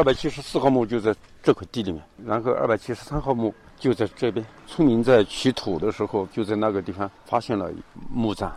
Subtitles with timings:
[0.00, 4.44] 二百七十四号墓就在这块地里面，然后二百七十三号墓就在这边。
[4.66, 7.70] 村民在取土的时候，就在那个地方发现了
[8.10, 8.50] 墓葬。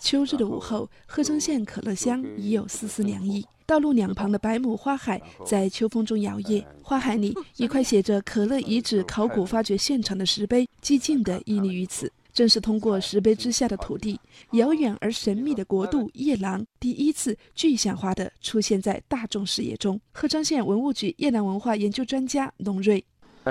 [0.00, 3.46] 秋日的午后，贺城县可乐乡已有丝丝凉意。
[3.66, 12.10] 道路两旁的百亩花海在秋风中摇曳，花海里一块写着“可乐遗址考古发掘现场”的石碑寂静地屹立于此。
[12.34, 14.20] 正是通过石碑之下的土地，
[14.52, 19.98] 遥远而神秘的国度夜郎第一次具象化地出现在大众视野中。
[20.12, 23.02] 贺章县文物局夜郎文化研究专家龙瑞，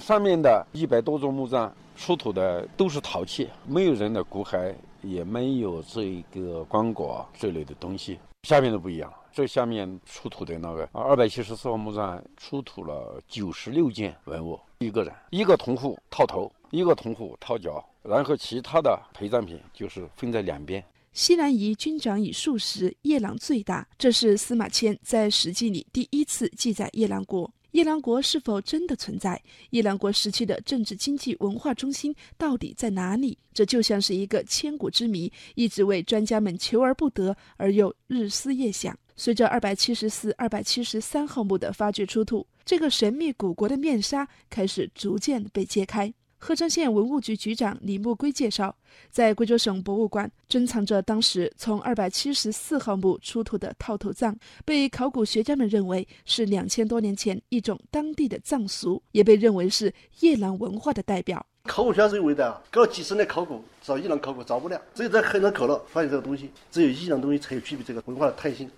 [0.00, 4.74] 上面的一百多座墓葬出土的都是陶器，没有人的骨骸。
[5.02, 9.10] 也没有这个棺椁这类的东西，下面的不一样。
[9.32, 20.84] 这下面出土的那个二百七十四号墓葬出土了九十六件文物，一个人一个铜壶套头，一个铜壶套脚，然后其他的陪葬品就是分在两边。
[21.12, 23.86] 西南夷均长以数十，夜郎最大。
[23.98, 27.50] 这是司马迁在《史记》里第一次记载夜郎国。
[27.72, 29.40] 夜郎国是否真的存在？
[29.70, 33.38] 夜郎国时期的政治、经济、文化中心到底在哪里？
[33.52, 38.96] 这就像是一个千古之谜，一直为专家们求而不得，而又日思夜想。
[39.22, 46.10] 随着二百七十四、二百七十三号墓的发掘出土，这个神秘古国的面纱开始逐渐被揭开。
[46.38, 48.74] 贺章县文物局局长李木圭介绍，
[49.10, 61.44] 在贵州省博物馆珍藏着当时从二百七十四号墓出土的套头葬，被考古学家们认为是两千多年前一种当地的葬俗，也被认为是夜郎文化的代表。
[61.64, 68.68] 考古学家认为的，搞了几十年考古，找夜郎考古找不了，只有在黑山口了发现这个东西，只有夜郎东西才有具备这个文化的特性，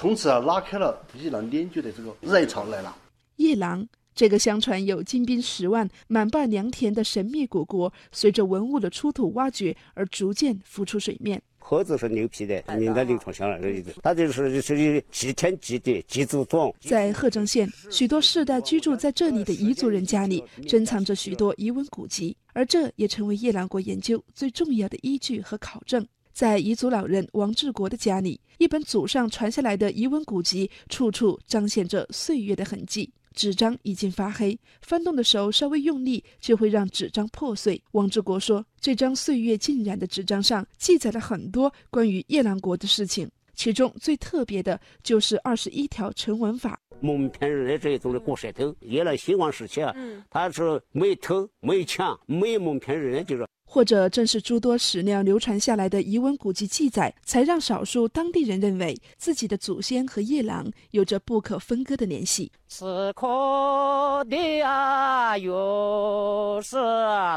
[0.00, 2.96] 从此啊拉开了夜郎研究的这个热潮来了。
[3.36, 3.86] 夜郎。
[4.14, 11.40] 这个相传有金兵十万、满坝良田的神秘古国，随着文物的出土挖掘而逐渐浮出水面。
[11.58, 13.94] 盒子是牛皮的，你那流传下来的意思。
[14.02, 16.74] 它就是是祭天祭地祭祖宗。
[16.80, 26.06] 在贺章县，许多世代居住在这里的彝族人家里，珍藏着许多彝文古籍，而这也成为夜郎国研究最重要的依据和考证。
[26.32, 33.12] 在彝族老人王志国的家里，一本祖上传下来的彝文古籍，处处彰显着岁月的痕迹。
[33.32, 37.80] 纸张已经发黑，翻动的手稍微用力就会让纸张破碎。
[37.92, 46.78] 王志国说：“这张岁月浸染的纸张上记载了很多关于夜郎国的事情，其中最特别的就是二十一条成文法。
[46.98, 49.94] 蒙骗人的这一种的过舌头，夜郎兴亡时期啊，
[50.28, 62.50] 他是没偷、没抢、没蒙骗人，就是。”或者正是诸多史料流传下来的遗文古籍记载，才让少数当地人认为自己的祖先和夜郎有着不可分割的联系。
[62.66, 66.76] 此刻的啊哟是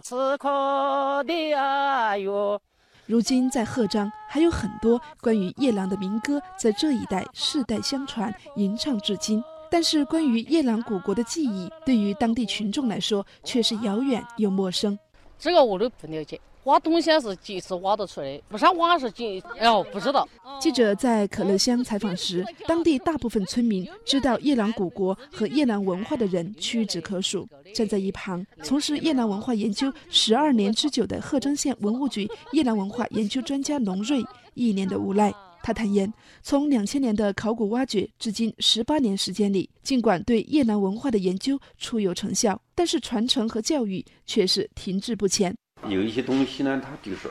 [0.01, 2.59] 此刻的啊哟。
[3.05, 9.44] 如今在贺章还有很多关于夜郎的民歌，在这一代世代相传，吟唱至今。
[9.69, 14.97] 但是关于夜郎古国的记忆，对于当地群众来说却是遥远又陌生。
[15.38, 20.27] 这个我都不了解，挖东西是几次挖得出来，不是挖是几哦不知道。
[20.61, 27.47] 记者在可乐乡采访时，当地大部分村民知道夜郎古国和夜郎文化的人屈指可数。
[27.73, 34.23] 站在一旁从事夜郎文化研究十二年之久的贺章县文物局夜郎文化研究专家龙瑞
[34.53, 35.33] 一脸的无奈。
[35.63, 45.56] 他坦言，从两千年的考古挖掘至今十八年时间里，尽管对越南文化的研究初有成效，但是传承和教育却是停滞不前。
[45.88, 47.29] 有一些东西呢，他就是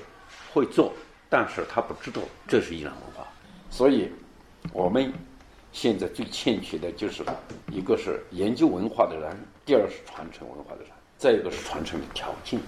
[0.50, 0.94] 会做，
[1.28, 3.28] 但是他不知道这是越南文化。
[3.68, 4.08] 所以，
[4.72, 5.12] 我们
[5.70, 7.22] 现在最欠缺的就是
[7.70, 12.58] 一个是研究文化的人，第二是传承文化的人，再一个是传承的条件。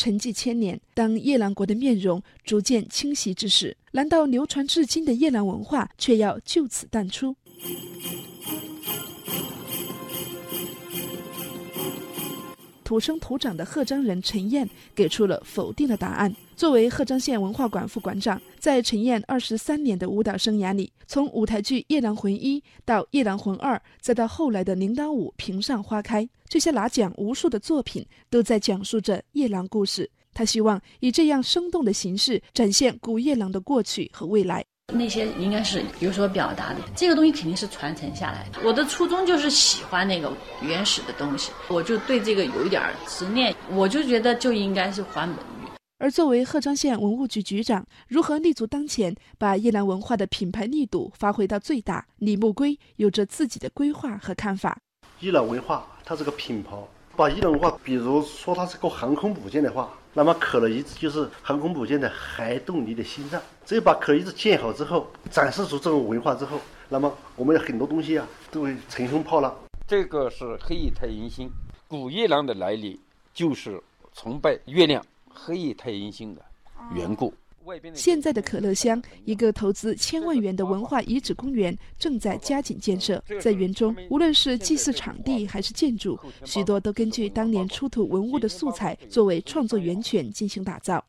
[0.00, 7.36] 沉寂千年，当夜郎国的面容逐渐清晰之时，难道流传至今的夜郎文化却要就此淡出？
[12.90, 16.34] 土生土长的贺章人陈燕给出了否定的答案。
[16.56, 30.10] 作为贺章县文化馆副馆长，在陈燕二十三年的舞蹈生涯里，从舞台剧《夜郎魂一》到《夜郎魂二》，再到后来的《铃铛舞》《屏上花开》，这些拿奖无数的作品都在讲述着夜郎故事。
[30.34, 34.64] 他希望以这样生动的形式展现古夜郎的过去和未来。
[34.90, 38.60] 那些应该是有所表达的，这个东西肯定是传承下来的。
[38.64, 40.32] 我的初衷就是喜欢那个
[40.62, 45.70] 原始的东西，我就对这个有一点执念，我就觉得就应该是还本于。
[45.98, 52.06] 而作为贺章县文物局局长，如何立足当前，把夜兰文化的品牌力度发挥到最大？
[52.16, 54.78] 李木归有着自己的规划和看法。
[55.20, 56.70] 夜兰文化它是个品牌，
[57.16, 59.90] 把夜郎文化，比如说它是个航空母舰的话。
[60.12, 63.40] 那么可乐一直就是航空母舰的核动力的心脏。
[63.64, 66.58] 只有把可乐遗址建好之后，展示出这种文化之后，
[66.88, 69.54] 那么我们的很多东西啊都会乘风破浪。
[69.86, 71.48] 这个是黑夜太阴星，
[71.86, 72.98] 古月亮的来历
[73.32, 73.80] 就是
[74.12, 75.00] 崇拜月亮
[75.32, 76.42] 黑夜太阴星的
[76.92, 77.32] 缘故。
[77.94, 83.22] 现在的可乐乡，一个投资千万元的文化遗址公园正在加紧建设。
[83.40, 91.04] 在园中，无论是祭祀场地还是建筑，许多都根据当年出土文物的素材作为创作源泉进行打造。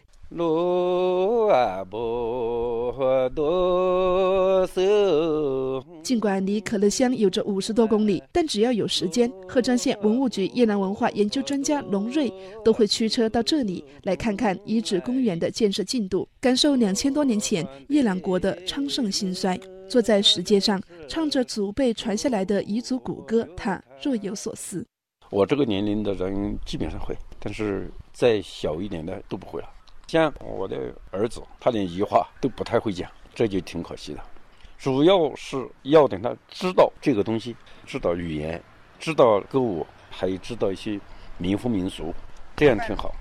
[6.04, 12.32] 尽管离可乐乡有着五十多公里，但只要有时间，鹤岗县文物局叶兰文化研究专家龙瑞
[12.64, 19.60] 都会驱车到这里来看看遗址公园的建设进度，感受两千多年前夜郎国的昌盛兴衰。
[19.90, 24.86] 坐在石阶上，唱着祖辈传下来的彝族古歌，他若有所思。
[25.30, 29.68] 我这个年龄的人基本上会，但是再小一点的都不会了。
[30.08, 34.20] 像我的儿子，他连彝话都不太会讲，这就挺可惜的。
[34.82, 37.56] 主要是要等他知道这个东西，
[37.86, 38.60] 知道语言，
[39.00, 41.00] 知道歌舞，还有知道一些
[41.38, 42.12] 民风民俗，
[42.56, 43.14] 这样挺好。